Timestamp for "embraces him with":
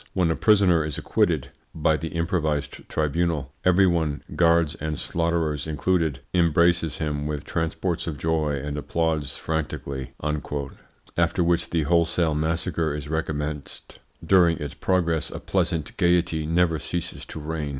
6.33-7.45